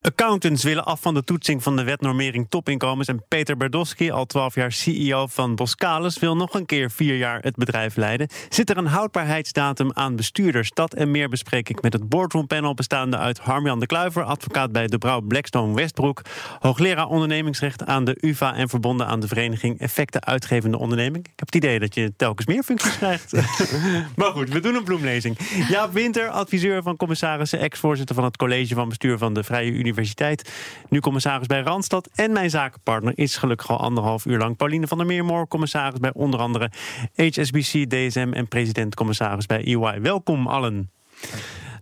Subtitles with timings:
[0.00, 3.08] Accountants willen af van de toetsing van de wetnormering topinkomens.
[3.08, 7.40] En Peter Berdowski, al 12 jaar CEO van Boskalis, wil nog een keer vier jaar
[7.42, 8.28] het bedrijf leiden.
[8.48, 10.70] Zit er een houdbaarheidsdatum aan bestuurders?
[10.70, 14.86] Dat en meer bespreek ik met het boardroompanel bestaande uit Harmjan de Kluiver, advocaat bij
[14.86, 16.22] de Brouw Blackstone Westbroek,
[16.58, 21.24] hoogleraar ondernemingsrecht aan de UVA en verbonden aan de vereniging Effecten Uitgevende Onderneming.
[21.24, 23.32] Ik heb het idee dat je telkens meer functies krijgt.
[24.16, 25.38] maar goed, we doen een bloemlezing.
[25.68, 29.86] Jaap Winter, adviseur van commissarissen, ex-voorzitter van het college van bestuur van de Vrije Universiteit
[29.88, 30.52] Universiteit.
[30.88, 32.08] Nu commissaris bij Randstad.
[32.14, 35.48] En mijn zakenpartner is gelukkig al anderhalf uur lang Pauline van der Meermoor.
[35.48, 36.70] Commissaris bij onder andere
[37.14, 40.00] HSBC, DSM en president-commissaris bij EY.
[40.00, 40.90] Welkom allen.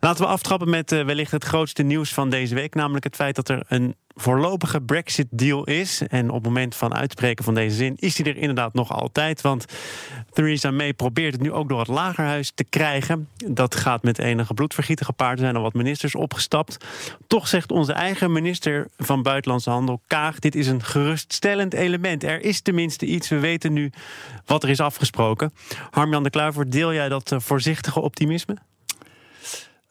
[0.07, 2.75] Laten we aftrappen met uh, wellicht het grootste nieuws van deze week.
[2.75, 6.03] Namelijk het feit dat er een voorlopige Brexit-deal is.
[6.09, 9.41] En op het moment van uitspreken van deze zin is die er inderdaad nog altijd.
[9.41, 9.65] Want
[10.33, 13.29] Theresa May probeert het nu ook door het lagerhuis te krijgen.
[13.47, 15.39] Dat gaat met enige bloedvergieten gepaard.
[15.39, 16.85] Er zijn al wat ministers opgestapt.
[17.27, 20.39] Toch zegt onze eigen minister van Buitenlandse Handel, Kaag...
[20.39, 22.25] dit is een geruststellend element.
[22.25, 23.29] Er is tenminste iets.
[23.29, 23.93] We weten nu
[24.45, 25.53] wat er is afgesproken.
[25.91, 28.57] Harmjan de Kluiver, deel jij dat eh, voorzichtige optimisme?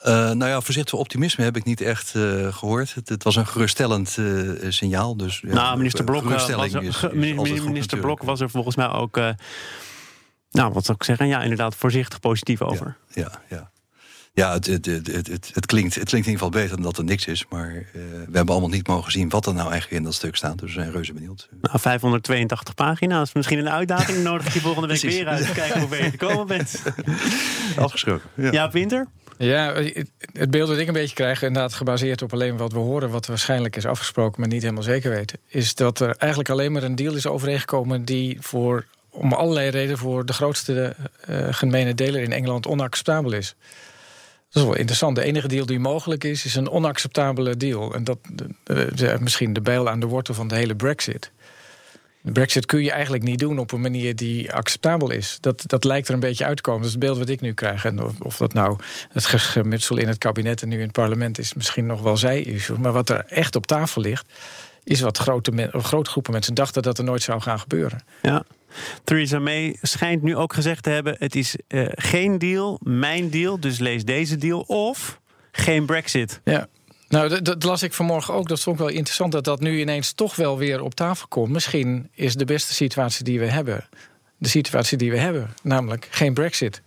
[0.02, 2.94] Uh, nou ja, voorzichtig optimisme heb ik niet echt uh, gehoord.
[2.94, 5.18] Het, het, was een geruststellend uh, signaal.
[5.18, 7.04] Dus, nou, minister Blok, was er, is,
[7.44, 9.16] is minister Blok was er volgens mij ook...
[10.52, 11.28] nou, wat zou ik zeggen?
[11.28, 12.98] Ja, inderdaad, voorzichtig positief over.
[13.14, 13.42] Ja, ja.
[13.50, 13.74] ja.
[14.34, 17.04] Ja, het, het, het, het, klinkt, het klinkt in ieder geval beter dan dat er
[17.04, 17.46] niks is.
[17.50, 20.58] Maar we hebben allemaal niet mogen zien wat er nou eigenlijk in dat stuk staat.
[20.58, 21.50] Dus we zijn reuze benieuwd.
[21.62, 23.34] Nou, 582 pagina's.
[23.34, 24.24] Misschien een uitdaging.
[24.24, 25.52] Nodig je volgende week weer uit.
[25.52, 26.82] Kijken hoe ver je gekomen bent.
[27.76, 28.30] Afgesproken.
[28.34, 29.08] Ja, ja Winter?
[29.38, 29.74] Ja,
[30.34, 33.26] het beeld dat ik een beetje krijg, inderdaad gebaseerd op alleen wat we horen, wat
[33.26, 36.96] waarschijnlijk is afgesproken, maar niet helemaal zeker weten, is dat er eigenlijk alleen maar een
[36.96, 40.96] deal is overeengekomen die voor, om allerlei redenen voor de grootste
[41.30, 43.56] uh, gemene deler in Engeland onacceptabel is.
[44.50, 45.16] Dat is wel interessant.
[45.16, 47.94] De enige deal die mogelijk is, is een onacceptabele deal.
[47.94, 48.18] En dat
[48.66, 51.32] uh, misschien de bijl aan de wortel van de hele Brexit.
[52.26, 55.38] De brexit kun je eigenlijk niet doen op een manier die acceptabel is.
[55.42, 56.80] Dat, dat lijkt er een beetje uit te komen.
[56.80, 57.86] Dat is het beeld wat ik nu krijg.
[57.86, 58.78] En of, of dat nou
[59.10, 61.54] het gemutsel in het kabinet en nu in het parlement is...
[61.54, 62.78] misschien nog wel zij-issue.
[62.78, 64.26] Maar wat er echt op tafel ligt...
[64.84, 68.04] is wat grote, grote groepen mensen dachten dat er nooit zou gaan gebeuren.
[68.22, 68.44] Ja.
[69.04, 71.16] Theresa May schijnt nu ook gezegd te hebben...
[71.20, 74.60] het is uh, geen deal, mijn deal, dus lees deze deal...
[74.60, 75.20] of
[75.52, 76.42] geen brexit.
[76.44, 76.68] Ja,
[77.08, 78.48] nou, dat, las ik vanmorgen ook.
[78.48, 81.52] Dat vond ik wel interessant dat dat nu ineens toch wel weer op tafel komt.
[81.52, 83.88] Misschien is de beste situatie die we hebben.
[84.38, 86.82] De situatie die we hebben, namelijk geen brexit.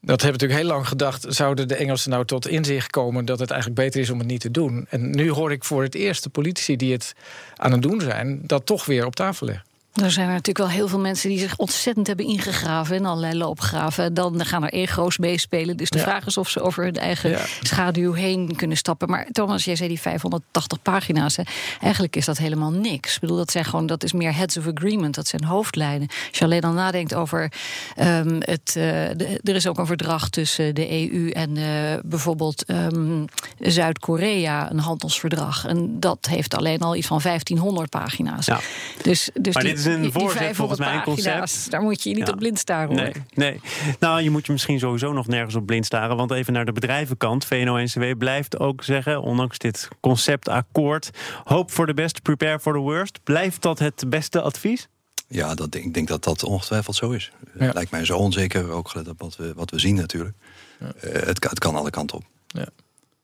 [0.00, 1.24] Dat hebben we natuurlijk heel lang gedacht.
[1.28, 4.40] Zouden de Engelsen nou tot inzicht komen dat het eigenlijk beter is om het niet
[4.40, 4.86] te doen?
[4.88, 7.14] En nu hoor ik voor het eerst de politici die het
[7.56, 9.64] aan het doen zijn, dat toch weer op tafel leggen.
[10.02, 13.38] Er zijn er natuurlijk wel heel veel mensen die zich ontzettend hebben ingegraven in allerlei
[13.38, 14.14] loopgraven.
[14.14, 15.76] Dan gaan er ego's meespelen.
[15.76, 19.10] Dus de vraag is of ze over hun eigen schaduw heen kunnen stappen.
[19.10, 21.36] Maar Thomas, jij zei die 580 pagina's.
[21.36, 21.42] Hè.
[21.80, 23.14] Eigenlijk is dat helemaal niks.
[23.14, 25.14] Ik bedoel, dat zijn gewoon, dat is meer heads of agreement.
[25.14, 26.08] Dat zijn hoofdlijnen.
[26.28, 27.52] Als je alleen dan nadenkt over
[28.00, 28.74] um, het.
[28.76, 31.64] Uh, er is ook een verdrag tussen de EU en uh,
[32.04, 33.24] bijvoorbeeld um,
[33.58, 35.66] Zuid-Korea, een handelsverdrag.
[35.66, 38.46] En dat heeft alleen al iets van 1500 pagina's.
[38.46, 38.60] Ja.
[39.02, 41.70] Dus, dus die, is een voorzet volgens mij een concept.
[41.70, 42.94] Daar moet je je niet op blind staren.
[42.94, 43.60] Nee, nee.
[43.98, 46.16] Nou, je moet je misschien sowieso nog nergens op blind staren.
[46.16, 47.44] Want even naar de bedrijvenkant.
[47.44, 51.10] VNO-NCW blijft ook zeggen, ondanks dit conceptakkoord...
[51.44, 53.20] hope for the best, prepare for the worst.
[53.24, 54.88] Blijft dat het beste advies?
[55.28, 57.32] Ja, dat, ik denk dat dat ongetwijfeld zo is.
[57.52, 60.36] Lijkt mij zo onzeker, ook gelet op wat we, wat we zien natuurlijk.
[60.80, 60.92] Ja.
[61.04, 62.24] Uh, het, het, kan alle kanten op.
[62.46, 62.66] Ja.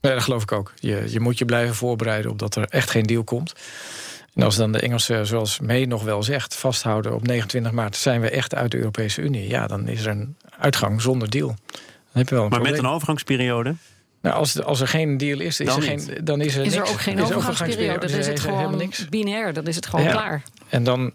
[0.00, 0.72] ja, dat geloof ik ook.
[0.76, 3.52] Je, je moet je blijven voorbereiden op dat er echt geen deal komt.
[4.34, 8.20] En als dan de Engelsen, zoals May nog wel zegt, vasthouden op 29 maart zijn
[8.20, 11.46] we echt uit de Europese Unie, ja, dan is er een uitgang zonder deal.
[11.46, 11.78] Dan
[12.12, 13.74] heb je wel een maar met een overgangsperiode?
[14.20, 16.74] Nou, als, als er geen deal is, is dan er, geen, dan is er, is
[16.74, 18.06] er ook geen overgangsperiode.
[18.06, 19.08] Dan is het gewoon niks.
[19.08, 20.42] binair, dan is het gewoon klaar.
[20.68, 21.12] En dan,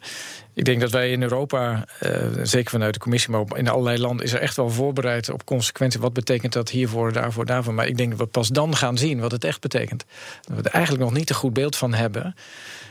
[0.54, 2.12] ik denk dat wij in Europa, uh,
[2.44, 6.02] zeker vanuit de commissie, maar in allerlei landen, is er echt wel voorbereid op consequenties.
[6.02, 7.74] Wat betekent dat hiervoor, daarvoor, daarvoor?
[7.74, 10.06] Maar ik denk dat we pas dan gaan zien wat het echt betekent.
[10.42, 12.36] Dat we er eigenlijk nog niet een goed beeld van hebben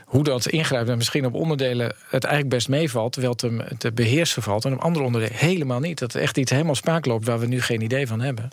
[0.05, 3.93] hoe dat ingrijpt en misschien op onderdelen het eigenlijk best meevalt, terwijl het hem te
[3.93, 4.65] beheersen valt.
[4.65, 5.99] En op andere onderdelen helemaal niet.
[5.99, 8.51] Dat er echt iets helemaal spaak loopt waar we nu geen idee van hebben.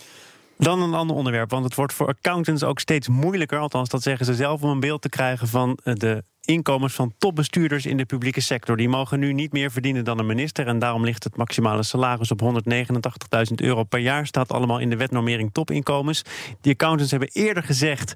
[0.61, 4.25] Dan een ander onderwerp, want het wordt voor accountants ook steeds moeilijker, althans dat zeggen
[4.25, 8.41] ze zelf, om een beeld te krijgen van de inkomens van topbestuurders in de publieke
[8.41, 8.77] sector.
[8.77, 10.67] Die mogen nu niet meer verdienen dan een minister.
[10.67, 14.27] En daarom ligt het maximale salaris op 189.000 euro per jaar.
[14.27, 16.23] Staat allemaal in de wetnormering topinkomens.
[16.61, 18.13] Die accountants hebben eerder gezegd: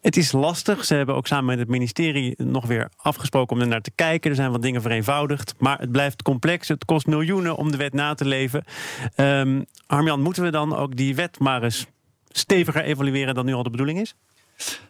[0.00, 0.84] het is lastig.
[0.84, 4.30] Ze hebben ook samen met het ministerie nog weer afgesproken om er naar te kijken.
[4.30, 5.54] Er zijn wat dingen vereenvoudigd.
[5.58, 6.68] Maar het blijft complex.
[6.68, 8.64] Het kost miljoenen om de wet na te leven.
[9.16, 11.86] Um, Armjan, moeten we dan ook die wet maar eens
[12.28, 14.14] steviger evalueren dan nu al de bedoeling is?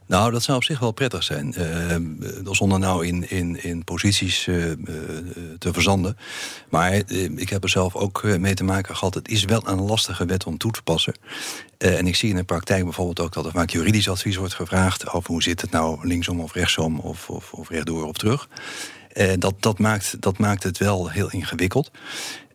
[0.06, 1.54] Nou, dat zou op zich wel prettig zijn.
[1.58, 4.72] Uh, zonder nou in, in, in posities uh,
[5.58, 6.16] te verzanden.
[6.68, 6.92] Maar
[7.36, 9.14] ik heb er zelf ook mee te maken gehad.
[9.14, 11.14] Het is wel een lastige wet om toe te passen.
[11.78, 15.10] en ik zie in de praktijk bijvoorbeeld ook dat er vaak juridisch advies wordt gevraagd.
[15.10, 18.48] Over hoe zit het nou linksom of rechtsom of, of, of rechtdoor of terug.
[19.38, 21.90] Dat, dat, maakt, dat maakt het wel heel ingewikkeld.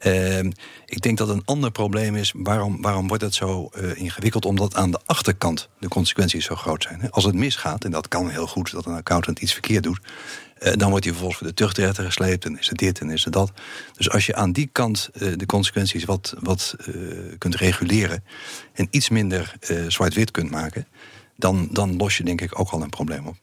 [0.06, 0.40] Uh,
[0.86, 4.46] ik denk dat een ander probleem is, waarom, waarom wordt het zo uh, ingewikkeld?
[4.46, 7.12] Omdat aan de achterkant de consequenties zo groot zijn.
[7.12, 10.00] Als het misgaat, en dat kan heel goed dat een accountant iets verkeerd doet...
[10.60, 13.34] dan wordt hij vervolgens voor de tuchtrechter gesleept en is het dit en is het
[13.34, 13.52] dat.
[13.94, 16.76] Dus als je aan die kant de consequenties wat, wat
[17.38, 18.24] kunt reguleren...
[18.74, 19.56] en iets minder
[19.88, 20.88] zwart-wit kunt maken...
[21.36, 23.36] Dan, dan los je denk ik ook al een probleem op.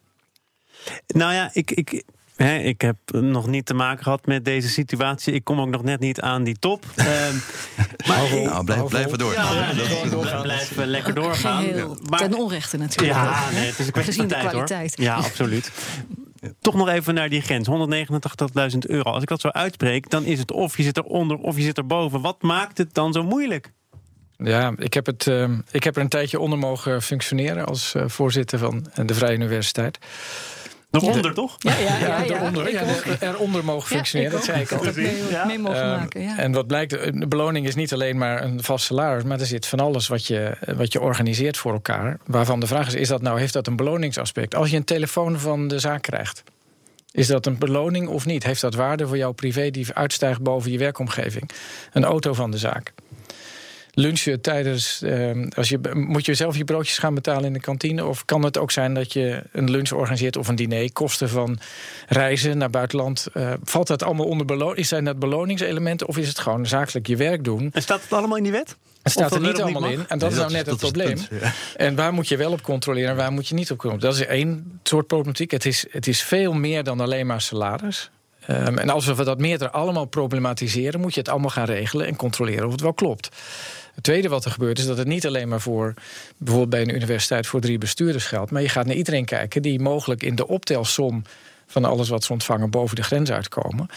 [1.07, 2.03] Nou ja, ik, ik,
[2.49, 5.33] ik heb nog niet te maken gehad met deze situatie.
[5.33, 6.85] Ik kom ook nog net niet aan die top.
[6.97, 7.05] uh,
[8.09, 9.33] maar nou, blijf, blijven door.
[9.33, 9.53] Ja,
[10.25, 11.65] ja, blijf lekker doorgaan.
[12.11, 13.19] Maar, ten onrechte natuurlijk.
[13.19, 14.97] Ja, nee, het is een kwestie Gezien van tijd, de kwaliteit.
[14.97, 15.05] Hoor.
[15.05, 15.71] Ja, absoluut.
[16.61, 17.69] Toch nog even naar die grens,
[18.73, 19.11] 189.000 euro.
[19.11, 21.79] Als ik dat zo uitspreek, dan is het of je zit eronder of je zit
[21.79, 22.21] erboven.
[22.21, 23.73] Wat maakt het dan zo moeilijk?
[24.37, 28.05] Ja, ik heb, het, uh, ik heb er een tijdje onder mogen functioneren als uh,
[28.07, 29.99] voorzitter van de Vrije Universiteit.
[30.91, 31.57] Nog onder, toch?
[31.59, 32.85] Ja, ja, ja, ja, eronder, ja,
[33.21, 34.85] eronder mogen functioneren, dat zei ik al.
[34.95, 36.39] Mee, mee mogen um, maken, ja.
[36.39, 39.25] En wat blijkt, de beloning is niet alleen maar een vast salaris...
[39.25, 42.19] maar er zit van alles wat je, wat je organiseert voor elkaar.
[42.27, 44.55] Waarvan de vraag is, is dat nou, heeft dat een beloningsaspect?
[44.55, 46.43] Als je een telefoon van de zaak krijgt...
[47.13, 48.45] Is dat een beloning of niet?
[48.45, 51.51] Heeft dat waarde voor jouw privé die uitstijgt boven je werkomgeving?
[51.93, 52.93] Een auto van de zaak
[54.01, 55.03] lunchen tijdens.
[55.05, 58.05] Uh, als je, moet je zelf je broodjes gaan betalen in de kantine?
[58.05, 60.93] Of kan het ook zijn dat je een lunch organiseert of een diner?
[60.93, 61.59] Kosten van
[62.09, 63.27] reizen naar buitenland.
[63.35, 64.87] Uh, valt dat allemaal onder beloning?
[64.87, 67.71] Zijn dat beloningselementen of is het gewoon zakelijk je werk doen?
[67.73, 68.77] En staat het allemaal in die wet?
[69.03, 70.05] Het staat er niet allemaal in.
[70.09, 71.19] En dat is nou net het probleem.
[71.77, 74.11] En waar moet je wel op controleren en waar moet je niet op controleren?
[74.11, 75.51] Dat is één soort problematiek.
[75.51, 78.11] Het is, het is veel meer dan alleen maar salaris.
[78.51, 82.17] Um, en als we dat meerdere allemaal problematiseren, moet je het allemaal gaan regelen en
[82.17, 83.29] controleren of het wel klopt.
[83.95, 85.95] Het tweede wat er gebeurt is dat het niet alleen maar voor
[86.37, 89.81] bijvoorbeeld bij een universiteit voor drie bestuurders geldt, maar je gaat naar iedereen kijken die
[89.81, 91.23] mogelijk in de optelsom
[91.67, 93.89] van alles wat ze ontvangen boven de grens uitkomen.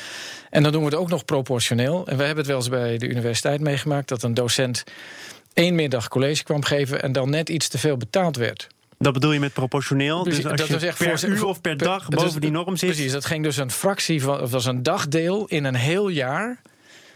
[0.50, 2.08] En dan doen we het ook nog proportioneel.
[2.08, 4.84] En we hebben het wel eens bij de universiteit meegemaakt dat een docent
[5.54, 8.68] één middag college kwam geven en dan net iets te veel betaald werd.
[8.98, 10.24] Dat bedoel je met proportioneel?
[10.24, 12.90] Dus als dat je echt per uur of per dag boven die norm zit?
[12.90, 16.08] Precies, dat ging dus een fractie van, of dat was een dagdeel in een heel
[16.08, 16.62] jaar...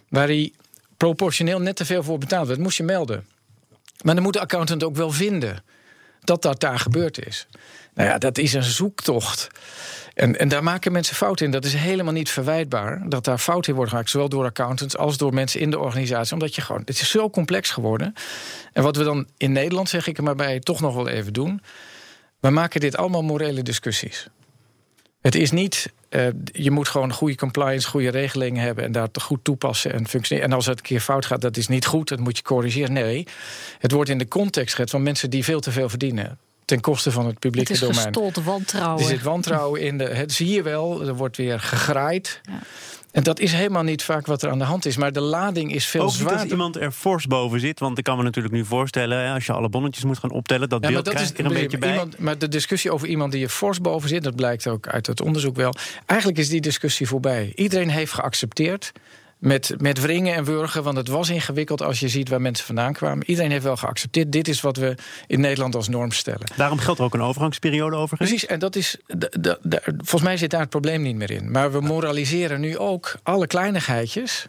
[0.10, 0.52] waar hij
[0.98, 2.60] proportioneel net te veel voor betaald werd.
[2.60, 3.26] moest je melden.
[4.04, 5.64] Maar dan moet de accountant ook wel vinden
[6.20, 7.48] dat dat daar gebeurd is.
[7.94, 9.48] Nou ja, dat is een zoektocht.
[10.14, 11.52] En, en daar maken mensen fouten in.
[11.52, 14.10] Dat is helemaal niet verwijtbaar dat daar fouten in worden gemaakt.
[14.12, 16.34] Zowel door accountants als door mensen in de organisatie.
[16.34, 16.82] Omdat je gewoon.
[16.86, 18.14] Het is zo complex geworden.
[18.74, 21.34] En wat we dan in Nederland, zeg ik er maar bij, toch nog wel even
[21.34, 21.62] doen.
[22.40, 24.28] We maken dit allemaal morele discussies.
[25.22, 29.44] Het is niet, uh, je moet gewoon goede compliance, goede regelingen hebben en daar goed
[29.44, 30.50] toepassen en functioneren.
[30.50, 32.94] En als het een keer fout gaat, dat is niet goed, dat moet je corrigeren.
[32.94, 33.28] Nee,
[33.80, 36.38] het wordt in de context gezet van mensen die veel te veel verdienen
[36.68, 38.14] ten koste van het publieke het is domein.
[38.14, 39.04] Gestold wantrouwen.
[39.04, 39.98] Er zit wantrouwen in.
[39.98, 42.42] De, het zie je wel, er wordt weer gegraaid.
[42.44, 42.60] Ja.
[43.12, 44.98] En dat is helemaal niet vaak wat er aan de hand is.
[44.98, 46.42] Maar de lading is veel Ook zwaarder.
[46.42, 47.80] als iemand er fors boven zit.
[47.80, 49.34] Want ik kan me natuurlijk nu voorstellen...
[49.34, 50.70] als je alle bonnetjes moet gaan optellen...
[50.70, 51.92] dat ja, beeld dat krijg ik er een beetje bij.
[51.92, 54.24] Iemand, maar de discussie over iemand die er fors boven zit...
[54.24, 55.74] dat blijkt ook uit het onderzoek wel.
[56.06, 57.52] Eigenlijk is die discussie voorbij.
[57.56, 58.92] Iedereen heeft geaccepteerd
[59.38, 60.84] met, met wringen en wurgen.
[60.84, 63.30] Want het was ingewikkeld als je ziet waar mensen vandaan kwamen.
[63.30, 64.32] Iedereen heeft wel geaccepteerd.
[64.32, 64.96] Dit is wat we
[65.28, 66.52] in Nederland als norm stellen.
[66.56, 68.30] Daarom geldt er ook een overgangsperiode overigens.
[68.30, 68.98] Precies, en dat is.
[69.84, 71.52] Volgens mij zit daar het probleem niet meer in.
[71.52, 74.48] Maar we moraliseren nu ook alle kleinigheidjes.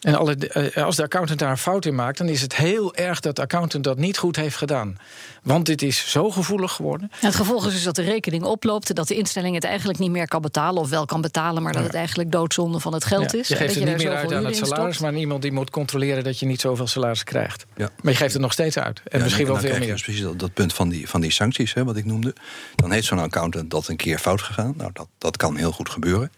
[0.00, 2.94] En alle, eh, als de accountant daar een fout in maakt, dan is het heel
[2.94, 4.98] erg dat de accountant dat niet goed heeft gedaan.
[5.42, 7.08] Want dit is zo gevoelig geworden.
[7.20, 10.10] En het gevolg is dus dat de rekening oploopt, dat de instelling het eigenlijk niet
[10.10, 13.34] meer kan betalen, of wel kan betalen, maar dat het eigenlijk doodzonde van het geld
[13.34, 13.48] is.
[13.48, 16.38] Je geeft het niet meer uit aan het salaris, maar iemand die moet controleren dat
[16.38, 17.66] je niet zoveel salaris krijgt.
[17.76, 17.90] Ja.
[18.02, 19.00] Maar je geeft het nog steeds uit.
[19.04, 19.92] En misschien wel veel meer.
[19.92, 22.34] Dus precies dat, dat, punt van die, van die sancties, hè, wat ik noemde.
[22.74, 24.74] Dan heeft zo'n accountant dat een keer fout gegaan.
[24.76, 26.32] Nou, dat, dat kan heel goed gebeuren.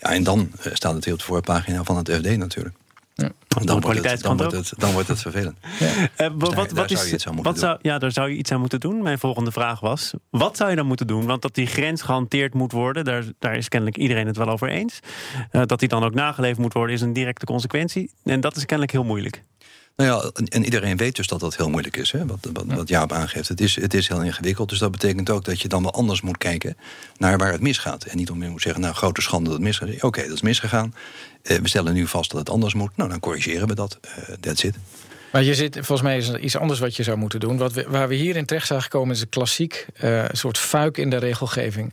[0.00, 2.74] Ja, en dan staat het weer op de voorpagina van het FD natuurlijk.
[3.14, 5.56] Dan, wordt het, dan, wordt het, dan wordt het vervelend.
[5.78, 5.86] Ja.
[6.26, 7.62] Uh, wat, wat, wat zou je iets aan moeten doen?
[7.62, 9.02] Zou, ja, daar zou je iets aan moeten doen.
[9.02, 11.26] Mijn volgende vraag was: wat zou je dan moeten doen?
[11.26, 14.68] Want dat die grens gehanteerd moet worden, daar, daar is kennelijk iedereen het wel over
[14.68, 15.00] eens.
[15.52, 18.10] Uh, dat die dan ook nageleefd moet worden, is een directe consequentie.
[18.24, 19.42] En dat is kennelijk heel moeilijk.
[19.96, 22.26] Nou ja, en iedereen weet dus dat dat heel moeilijk is, hè?
[22.26, 23.48] Wat, wat, wat Jaap aangeeft.
[23.48, 26.20] Het is, het is heel ingewikkeld, dus dat betekent ook dat je dan wel anders
[26.20, 26.76] moet kijken
[27.16, 28.04] naar waar het misgaat.
[28.04, 30.02] En niet om moet zeggen, nou, grote schande dat het misgaat.
[30.02, 30.94] Oké, dat is misgegaan.
[31.42, 32.90] Uh, we stellen nu vast dat het anders moet.
[32.96, 33.98] Nou, dan corrigeren we dat.
[34.04, 34.74] Uh, that's it.
[35.32, 37.56] Maar je zit, volgens mij is er iets anders wat je zou moeten doen.
[37.56, 41.10] Wat we, waar we hierin terecht zijn gekomen is een klassiek uh, soort fuik in
[41.10, 41.92] de regelgeving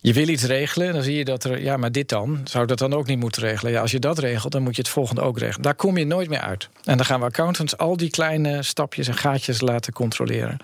[0.00, 2.78] je wil iets regelen, dan zie je dat er, ja, maar dit dan, zou dat
[2.78, 3.72] dan ook niet moeten regelen?
[3.72, 5.62] Ja, als je dat regelt, dan moet je het volgende ook regelen.
[5.62, 6.68] Daar kom je nooit meer uit.
[6.84, 10.58] En dan gaan we accountants al die kleine stapjes en gaatjes laten controleren.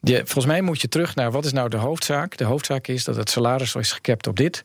[0.00, 2.36] Je, volgens mij moet je terug naar wat is nou de hoofdzaak?
[2.36, 4.62] De hoofdzaak is dat het salaris is gekapt op dit.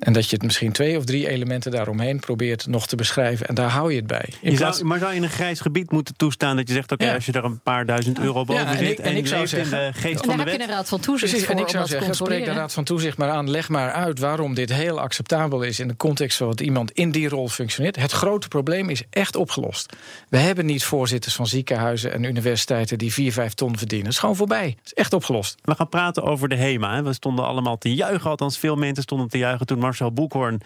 [0.00, 3.46] En dat je het misschien twee of drie elementen daaromheen probeert nog te beschrijven.
[3.46, 4.28] En daar hou je het bij.
[4.42, 7.14] Je zou, maar zou je in een grijs gebied moeten toestaan dat je zegt: oké,
[7.14, 9.00] als je er een paar duizend euro boven ja, en zit.
[9.00, 10.50] en, ik zou zeggen, in de geest van de wet.
[10.50, 11.32] heb je een raad van toezicht.
[11.32, 13.50] Precies, en ik zou zeggen: spreek de raad van toezicht maar aan.
[13.50, 17.10] Leg maar uit waarom dit heel acceptabel is in de context van wat iemand in
[17.10, 17.96] die rol functioneert.
[17.96, 19.96] Het grote probleem is echt opgelost.
[20.28, 24.06] We hebben niet voorzitters van ziekenhuizen en universiteiten die 4, 5 ton verdienen.
[24.06, 24.66] Het is gewoon voorbij.
[24.66, 25.58] Het is echt opgelost.
[25.62, 27.02] We gaan praten over de HEMA.
[27.02, 30.60] We stonden allemaal te juichen, althans veel mensen stonden te juichen toen Marcel Boekhoorn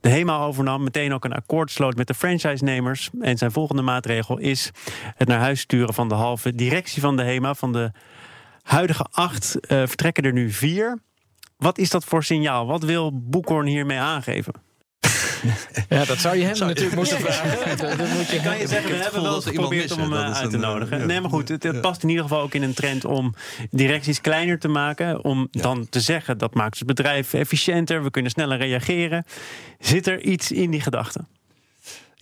[0.00, 0.82] de HEMA overnam.
[0.82, 3.10] Meteen ook een akkoord sloot met de franchise-nemers.
[3.20, 4.70] En zijn volgende maatregel is
[5.16, 7.54] het naar huis sturen van de halve directie van de HEMA.
[7.54, 7.92] Van de
[8.62, 10.98] huidige acht uh, vertrekken er nu vier.
[11.56, 12.66] Wat is dat voor signaal?
[12.66, 14.54] Wat wil Boekhoorn hiermee aangeven?
[15.88, 17.78] Ja, dat zou je hem natuurlijk moeten vragen.
[17.78, 20.50] Dat, moet je kan je zeggen, we hebben wel eens geprobeerd om hem eh, uit
[20.50, 21.06] te nodigen.
[21.06, 23.34] Nee, maar goed, het, past in ieder geval ook in een trend om
[23.70, 25.24] directies kleiner te maken.
[25.24, 28.02] Om dan te zeggen, dat maakt het bedrijf efficiënter.
[28.02, 29.24] We kunnen sneller reageren.
[29.78, 31.24] Zit er iets in die gedachte?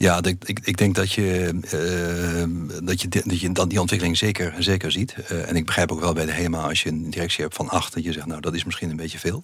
[0.02, 4.54] Ja, ik, ik, denk dat je, uh, dat, je, dat je dan die ontwikkeling zeker,
[4.58, 5.14] zeker ziet.
[5.32, 7.68] Uh, en ik begrijp ook wel bij de HEMA, als je een directie hebt van
[7.68, 9.42] acht, dat je zegt, nou, dat is misschien een beetje veel.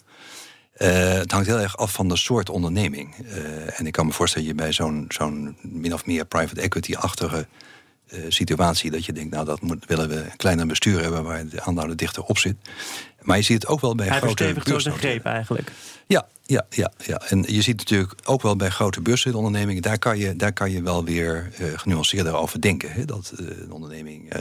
[0.78, 3.14] Uh, het hangt heel erg af van de soort onderneming.
[3.22, 6.60] Uh, en ik kan me voorstellen dat je bij zo'n zo'n min of meer private
[6.60, 7.46] equity-achtige
[8.12, 8.90] uh, situatie...
[8.90, 11.24] dat je denkt, nou, dat moet, willen we een kleiner bestuur hebben...
[11.24, 12.56] waar de aandeelhouder dichter op zit.
[13.22, 14.98] Maar je ziet het ook wel bij Hij grote beursnoteringen.
[14.98, 15.72] greep eigenlijk.
[16.06, 17.20] Ja, ja, ja, ja.
[17.28, 19.82] En je ziet natuurlijk ook wel bij grote beursondernemingen...
[19.82, 22.92] daar kan je, daar kan je wel weer genuanceerder over denken.
[22.92, 23.04] Hè?
[23.04, 24.32] Dat een onderneming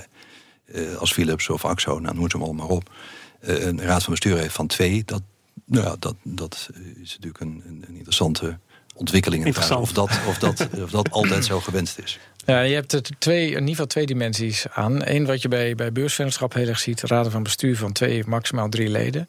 [0.99, 2.91] als Philips of Axo, nou, noem ze hem allemaal op...
[3.39, 5.03] een raad van bestuur heeft van twee...
[5.05, 5.21] dat
[5.65, 6.69] nou ja, dat, dat
[7.03, 8.59] is natuurlijk een, een, een interessante
[8.95, 9.45] ontwikkeling.
[9.45, 9.81] Interessant.
[9.81, 12.19] Of dat, of, dat, of dat altijd zo gewenst is.
[12.45, 15.07] Ja, je hebt er twee, in ieder geval twee dimensies aan.
[15.07, 18.69] Eén wat je bij, bij beursvennootschap heel erg ziet: raden van bestuur van twee, maximaal
[18.69, 19.27] drie leden.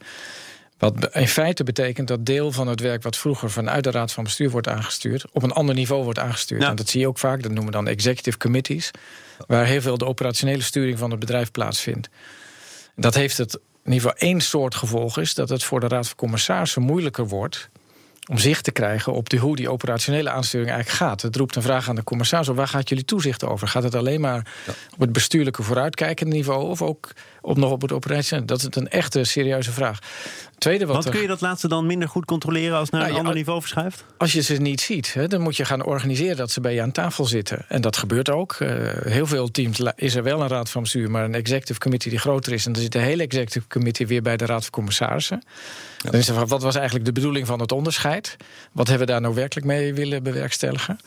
[0.78, 4.24] Wat in feite betekent dat deel van het werk wat vroeger vanuit de raad van
[4.24, 6.62] bestuur wordt aangestuurd, op een ander niveau wordt aangestuurd.
[6.62, 8.90] En dat zie je ook vaak, dat noemen we dan executive committees,
[9.46, 12.08] waar heel veel de operationele sturing van het bedrijf plaatsvindt.
[12.96, 16.06] Dat heeft het in ieder geval één soort gevolg is dat het voor de Raad
[16.06, 17.70] van Commissarissen moeilijker wordt
[18.28, 21.22] om zicht te krijgen op de, hoe die operationele aansturing eigenlijk gaat.
[21.22, 23.68] Het roept een vraag aan de commissaris: waar gaat jullie toezicht over?
[23.68, 24.46] Gaat het alleen maar
[24.92, 28.46] op het bestuurlijke vooruitkijkende niveau of ook op nog op het operationele?
[28.46, 29.98] Dat is een echte serieuze vraag.
[30.58, 33.18] Tweede wat Want kun je dat laatste dan minder goed controleren als naar nou, een
[33.18, 34.04] ander niveau verschuift?
[34.16, 36.82] Als je ze niet ziet, hè, dan moet je gaan organiseren dat ze bij je
[36.82, 37.64] aan tafel zitten.
[37.68, 38.56] En dat gebeurt ook.
[38.58, 38.70] Uh,
[39.00, 42.20] heel veel teams is er wel een raad van bestuur, maar een executive committee die
[42.20, 42.66] groter is.
[42.66, 45.42] En dan zit de hele executive committee weer bij de raad van commissarissen.
[45.98, 48.36] Dan is er, wat was eigenlijk de bedoeling van het onderscheid?
[48.72, 50.98] Wat hebben we daar nou werkelijk mee willen bewerkstelligen?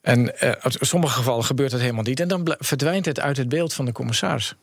[0.00, 2.20] En uh, in sommige gevallen gebeurt dat helemaal niet.
[2.20, 4.54] En dan verdwijnt het uit het beeld van de commissaris.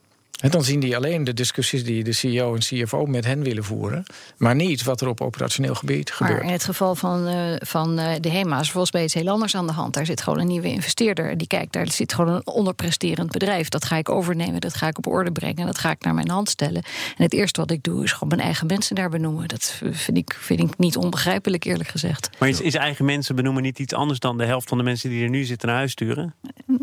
[0.44, 3.64] En dan zien die alleen de discussies die de CEO en CFO met hen willen
[3.64, 4.06] voeren,
[4.38, 6.38] maar niet wat er op operationeel gebied gebeurt.
[6.38, 9.28] Maar in het geval van, uh, van uh, de HEMA is volgens mij iets heel
[9.28, 9.94] anders aan de hand.
[9.94, 11.38] Daar zit gewoon een nieuwe investeerder.
[11.38, 13.70] Die kijkt, daar zit gewoon een onderpresterend bedrijf.
[13.70, 16.30] Dat ga ik overnemen, dat ga ik op orde brengen, dat ga ik naar mijn
[16.30, 16.84] hand stellen.
[17.18, 19.48] En het eerste wat ik doe is gewoon mijn eigen mensen daar benoemen.
[19.48, 22.30] Dat vind ik, vind ik niet onbegrijpelijk, eerlijk gezegd.
[22.40, 25.10] Maar is, is eigen mensen benoemen niet iets anders dan de helft van de mensen
[25.10, 26.36] die er nu zitten naar huis sturen?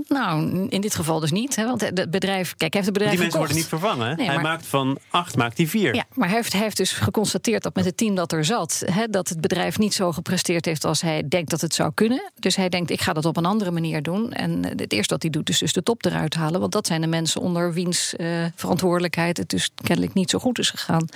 [0.08, 1.56] Nou, in dit geval dus niet.
[1.56, 3.18] Hè, want het bedrijf, kijk, heeft het bedrijf
[3.54, 4.20] niet vervangen.
[4.20, 5.94] hij maakt van acht maakt hij vier.
[5.94, 8.82] Ja, maar hij heeft, hij heeft dus geconstateerd dat met het team dat er zat,
[8.86, 12.32] hè, dat het bedrijf niet zo gepresteerd heeft als hij denkt dat het zou kunnen.
[12.38, 14.32] Dus hij denkt, ik ga dat op een andere manier doen.
[14.32, 16.60] En het eerste wat hij doet, is dus de top eruit halen.
[16.60, 20.58] Want dat zijn de mensen onder wiens uh, verantwoordelijkheid het dus kennelijk niet zo goed
[20.58, 21.08] is gegaan.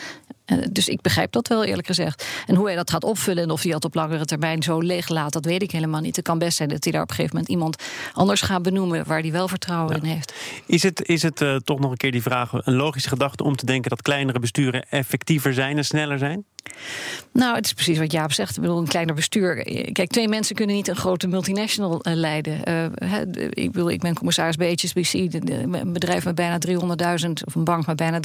[0.46, 2.26] Uh, dus ik begrijp dat wel, eerlijk gezegd.
[2.46, 5.08] En hoe hij dat gaat opvullen en of hij dat op langere termijn zo leeg
[5.08, 6.16] laat, dat weet ik helemaal niet.
[6.16, 7.82] Het kan best zijn dat hij daar op een gegeven moment iemand
[8.12, 10.34] anders gaat benoemen waar hij wel vertrouwen in heeft.
[10.66, 13.66] Is het, is het toch nog een keer die vraag een logische gedachte om te
[13.66, 16.44] denken dat kleinere besturen effectiever zijn en sneller zijn?
[17.32, 18.56] Nou, het is precies wat Jaap zegt.
[18.56, 19.62] Ik bedoel, een kleiner bestuur.
[19.92, 22.60] Kijk, twee mensen kunnen niet een grote multinational uh, leiden.
[22.68, 26.76] Uh, ik, bedoel, ik ben commissaris bij HSBC, een bedrijf met bijna 300.000,
[27.44, 28.20] of een bank met bijna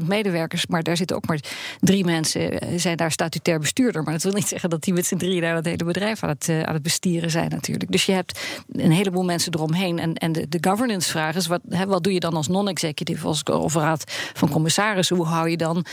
[0.00, 0.66] 300.000 medewerkers.
[0.66, 1.40] Maar daar zitten ook maar
[1.80, 4.02] drie mensen, eh, zijn daar statutair bestuurder.
[4.02, 6.28] Maar dat wil niet zeggen dat die met z'n drieën daar het hele bedrijf aan
[6.28, 7.92] het, aan het bestieren zijn, natuurlijk.
[7.92, 8.40] Dus je hebt
[8.72, 9.98] een heleboel mensen eromheen.
[9.98, 13.74] En, en de, de governance-vraag is: wat, wat doe je dan als non-executive, als of
[13.74, 14.04] raad
[14.34, 15.16] van commissarissen?
[15.16, 15.84] Hoe hou je dan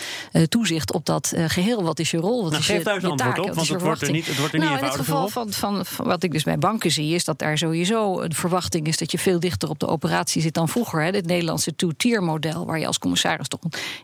[0.50, 1.75] toezicht op dat geheel?
[1.84, 2.42] Wat is je rol?
[2.42, 4.54] Wat nou, is je, daar eens antwoord op, want het wordt er niet, het wordt
[4.54, 7.24] er nou, niet in het geval van, van, wat ik dus bij banken zie, is
[7.24, 10.70] dat daar sowieso een verwachting is dat je veel dichter op de operatie zit dan
[10.70, 11.04] vroeger.
[11.04, 11.10] Hè.
[11.10, 13.60] Het Nederlandse two-tier model, waar je als commissaris toch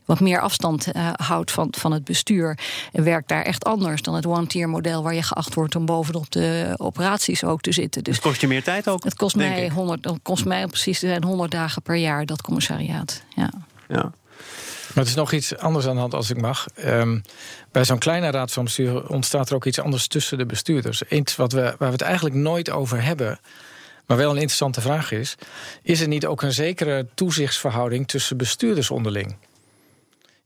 [0.06, 2.58] wat meer afstand uh, houdt van, van het bestuur,
[2.92, 6.74] werkt daar echt anders dan het one-tier model, waar je geacht wordt om bovenop de
[6.78, 8.04] operaties ook te zitten.
[8.04, 9.04] Dus het kost je meer tijd ook?
[9.04, 13.24] Het kost, mij, 100, het kost mij precies zijn 100 dagen per jaar, dat commissariaat.
[13.36, 13.50] Ja.
[13.88, 14.12] ja.
[14.93, 16.65] Maar het is nog iets anders aan de hand, als ik mag.
[16.86, 17.21] Um,
[17.71, 21.03] bij zo'n kleine raad van bestuur ontstaat er ook iets anders tussen de bestuurders.
[21.03, 23.39] Iets wat we, waar we het eigenlijk nooit over hebben.
[24.05, 25.36] Maar wel een interessante vraag is:
[25.83, 29.36] is er niet ook een zekere toezichtsverhouding tussen bestuurders onderling?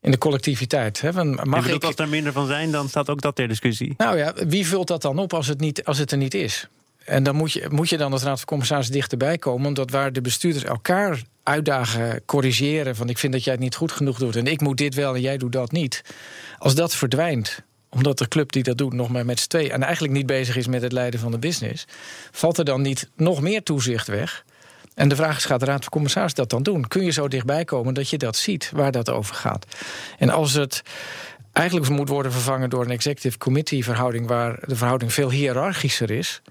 [0.02, 1.02] In de collectiviteit.
[1.02, 1.24] Hè?
[1.24, 1.84] mag ik...
[1.84, 3.94] als er minder van zijn, dan staat ook dat ter discussie.
[3.98, 6.68] Nou ja, wie vult dat dan op als het, niet, als het er niet is?
[7.06, 10.14] En dan moet je, moet je dan als Raad van Commissarissen dichterbij komen, omdat waar
[10.14, 12.96] de bestuurders elkaar uitdagen, corrigeren.
[12.96, 15.16] van ik vind dat jij het niet goed genoeg doet en ik moet dit wel
[15.16, 16.02] en jij doet dat niet.
[16.58, 19.84] Als dat verdwijnt, omdat de club die dat doet nog maar met z'n twee en
[19.84, 21.86] eigenlijk niet bezig is met het leiden van de business,
[22.32, 24.46] valt er dan niet nog meer toezicht weg?
[24.94, 26.88] En de vraag is: gaat de Raad van Commissarissen dat dan doen?
[26.88, 29.66] Kun je zo dichtbij komen dat je dat ziet waar dat over gaat?
[30.18, 30.82] En als het
[31.52, 36.42] eigenlijk moet worden vervangen door een executive committee verhouding waar de verhouding veel hiërarchischer is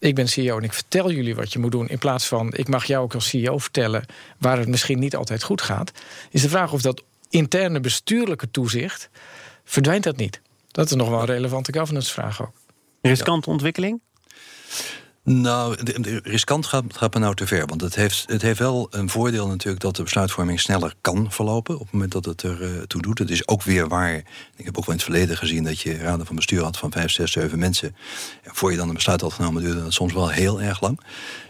[0.00, 1.88] ik ben CEO en ik vertel jullie wat je moet doen.
[1.88, 4.04] In plaats van ik mag jou ook als CEO vertellen
[4.38, 5.92] waar het misschien niet altijd goed gaat.
[6.30, 9.10] Is de vraag of dat interne bestuurlijke toezicht
[9.64, 10.40] verdwijnt dat niet.
[10.70, 12.52] Dat is nog wel een relevante governance vraag ook.
[13.02, 14.00] Riskante ontwikkeling?
[15.30, 15.76] Nou,
[16.22, 17.66] riskant gaat, gaat nou te ver.
[17.66, 21.74] Want het heeft, het heeft wel een voordeel natuurlijk dat de besluitvorming sneller kan verlopen.
[21.74, 23.18] op het moment dat het er uh, toe doet.
[23.18, 24.14] Het is ook weer waar.
[24.56, 26.92] Ik heb ook wel in het verleden gezien dat je raden van bestuur had van
[26.92, 27.96] vijf, zes, zeven mensen.
[28.42, 31.00] En voor je dan een besluit had genomen, duurde dat soms wel heel erg lang.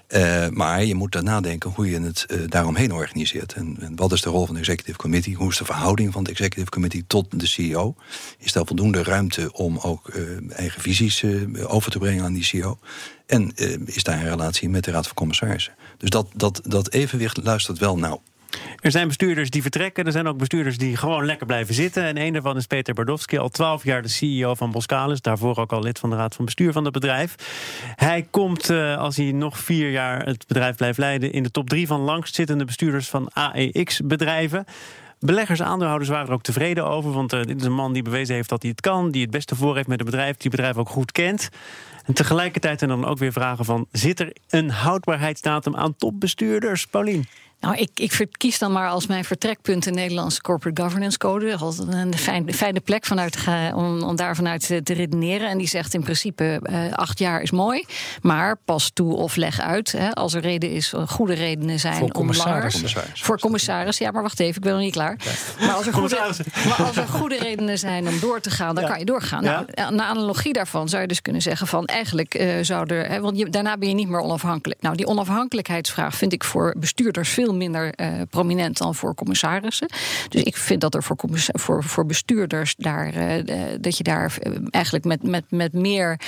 [0.09, 3.53] Uh, maar je moet daarna denken hoe je het uh, daaromheen organiseert.
[3.53, 5.35] En, en, wat is de rol van de executive committee?
[5.35, 7.95] Hoe is de verhouding van de executive committee tot de CEO?
[8.39, 10.11] Is daar voldoende ruimte om ook
[10.49, 11.25] eigen visies
[11.67, 12.79] over te brengen aan die CEO?
[13.31, 13.53] En
[13.85, 15.75] is daar een relatie met de Raad van Commissarissen?
[15.97, 18.23] Dus dat, dat, dat evenwicht luistert wel nauw.
[18.81, 20.05] Er zijn bestuurders die vertrekken.
[20.05, 22.05] Er zijn ook bestuurders die gewoon lekker blijven zitten.
[22.05, 25.21] En een daarvan is Peter Bardowski, al twaalf jaar de CEO van Boskalis.
[25.21, 27.35] Daarvoor ook al lid van de raad van bestuur van het bedrijf.
[27.97, 31.33] Hij komt, uh, als hij nog vier jaar het bedrijf blijft leiden...
[31.33, 34.65] in de top drie van langstzittende bestuurders van AEX-bedrijven.
[35.19, 37.13] Beleggers, aandeelhouders waren er ook tevreden over.
[37.13, 39.11] Want uh, dit is een man die bewezen heeft dat hij het kan.
[39.11, 40.37] Die het beste voor heeft met het bedrijf.
[40.37, 41.49] Die het bedrijf ook goed kent.
[42.11, 43.87] En tegelijkertijd zijn dan ook weer vragen van...
[43.93, 47.27] zit er een houdbaarheidsdatum aan topbestuurders, Paulien?
[47.61, 51.57] Nou, ik, ik verkies dan maar als mijn vertrekpunt de Nederlandse Corporate Governance Code.
[51.57, 53.39] Als een fijne, fijne plek vanuit,
[53.75, 55.49] om, om daar vanuit te redeneren.
[55.49, 57.85] En die zegt in principe: uh, acht jaar is mooi,
[58.23, 59.93] maar pas toe of leg uit.
[59.93, 62.71] Hè, als er reden is, eh, goede redenen zijn voor om langer.
[62.71, 63.23] Commissaris.
[63.23, 65.17] Voor commissaris, ja, maar wacht even, ik ben nog niet klaar.
[65.61, 66.17] Maar, als er goede,
[66.69, 69.45] maar als er goede redenen zijn om door te gaan, dan kan je doorgaan.
[69.45, 73.09] Nou, na analogie daarvan zou je dus kunnen zeggen: van eigenlijk uh, zou er.
[73.09, 74.83] Hè, want je, daarna ben je niet meer onafhankelijk.
[74.83, 79.89] Nou, die onafhankelijkheidsvraag vind ik voor bestuurders veel minder uh, prominent dan voor commissarissen.
[80.29, 83.45] Dus ik vind dat er voor, voor, voor bestuurders daar, uh,
[83.81, 86.21] dat je daar eh, eigenlijk met, met, met meer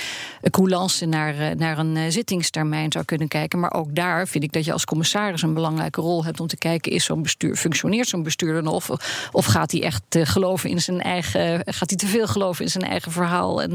[0.51, 3.59] coulance naar, naar een zittingstermijn zou kunnen kijken.
[3.59, 6.57] Maar ook daar vind ik dat je als commissaris een belangrijke rol hebt om te
[6.57, 8.89] kijken: is zo'n bestuur, functioneert zo'n bestuurder nog?
[8.89, 8.89] Of,
[9.31, 12.83] of gaat hij echt geloven in zijn eigen, gaat hij te veel geloven in zijn
[12.83, 13.61] eigen verhaal?
[13.61, 13.73] En,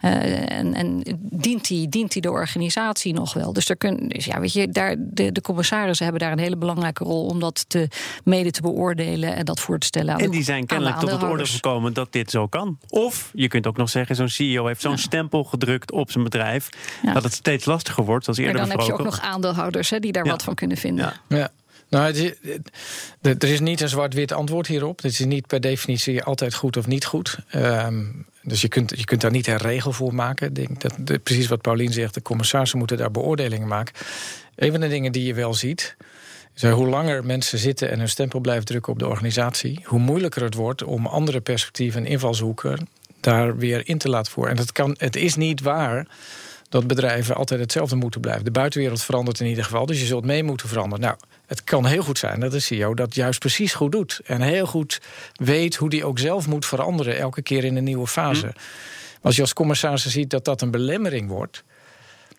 [0.00, 3.52] en, en dient, hij, dient de organisatie nog wel?
[3.52, 6.56] Dus, er kun, dus ja, weet je, daar, de, de commissarissen hebben daar een hele
[6.56, 7.88] belangrijke rol om dat te,
[8.24, 11.22] mede te beoordelen en dat voor te stellen aan En die zijn kennelijk tot het
[11.22, 12.78] oordeel gekomen dat dit zo kan.
[12.88, 16.68] Of je kunt ook nog zeggen, zo'n CEO heeft zo'n stempel gedrukt op zijn bedrijf...
[17.12, 19.98] dat het steeds lastiger wordt, zoals eerder Maar dan heb je ook nog aandeelhouders hè,
[19.98, 21.12] die daar wat van kunnen vinden.
[21.28, 21.50] Ja.
[21.90, 22.34] Nou,
[23.20, 25.02] er is niet een zwart-wit antwoord hierop.
[25.02, 27.38] Het is niet per definitie altijd goed of niet goed.
[27.54, 30.48] Um, dus je kunt, je kunt daar niet een regel voor maken.
[30.48, 33.94] Ik denk dat, precies wat Paulien zegt, de commissarissen moeten daar beoordelingen maken.
[34.54, 35.96] Een van de dingen die je wel ziet,
[36.60, 40.42] dus hoe langer mensen zitten en hun stempel blijven drukken op de organisatie, hoe moeilijker
[40.42, 42.88] het wordt om andere perspectieven en invalshoeken
[43.20, 44.52] daar weer in te laten voeren.
[44.52, 46.06] En het, kan, het is niet waar
[46.68, 48.44] dat bedrijven altijd hetzelfde moeten blijven.
[48.44, 51.04] De buitenwereld verandert in ieder geval, dus je zult mee moeten veranderen.
[51.04, 51.16] Nou,
[51.46, 54.20] het kan heel goed zijn dat de CEO dat juist precies goed doet.
[54.24, 55.00] En heel goed
[55.34, 58.46] weet hoe die ook zelf moet veranderen, elke keer in een nieuwe fase.
[58.46, 58.52] Hm.
[59.22, 61.64] Als je als commissaris ziet dat dat een belemmering wordt.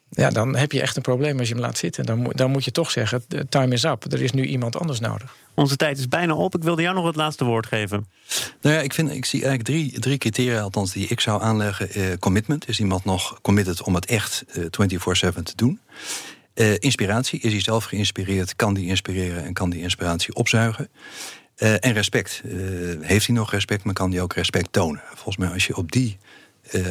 [0.10, 2.06] Ja, dan heb je echt een probleem als je hem laat zitten.
[2.06, 4.12] Dan, dan moet je toch zeggen: time is up.
[4.12, 5.36] Er is nu iemand anders nodig.
[5.54, 6.56] Onze tijd is bijna op.
[6.56, 8.08] Ik wilde jou nog het laatste woord geven.
[8.62, 11.92] Nou ja, ik, vind, ik zie eigenlijk drie, drie criteria, althans, die ik zou aanleggen.
[11.92, 12.68] Eh, commitment.
[12.68, 15.80] Is iemand nog committed om het echt uh, eh, 24-7 te doen?
[16.56, 17.40] Uh, inspiratie.
[17.40, 18.56] Is hij zelf geïnspireerd?
[18.56, 20.90] Kan die inspireren en kan die inspiratie opzuigen?
[21.58, 22.42] Uh, en respect.
[23.02, 25.02] heeft hij nog respect, maar kan hij ook respect tonen?
[25.14, 26.18] Volgens mij, als je op die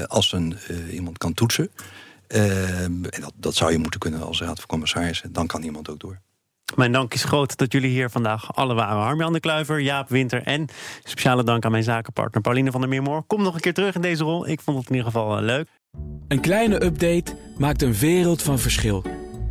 [0.07, 0.57] als een,
[0.91, 1.71] iemand kan toetsen.
[2.29, 5.33] En dat, dat zou je moeten kunnen als raad van commissarissen.
[5.33, 6.21] Dan kan iemand ook door.
[6.75, 9.03] Mijn dank is groot dat jullie hier vandaag alle waren.
[9.03, 10.67] Harmjan de Kluiver, Jaap Winter en
[11.05, 13.23] speciale dank aan mijn zakenpartner Pauline van der Meermoor.
[13.27, 14.49] Kom nog een keer terug in deze rol.
[14.49, 15.69] Ik vond het in ieder geval uh, leuk.
[16.29, 19.05] Een kleine update maakt een wereld van verschil.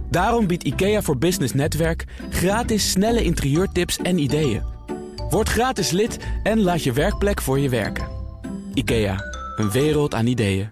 [0.10, 4.64] Daarom biedt IKEA voor Business Netwerk gratis snelle interieurtips en ideeën.
[5.30, 8.08] Word gratis lid en laat je werkplek voor je werken.
[8.74, 9.18] IKEA,
[9.56, 10.72] een wereld aan ideeën.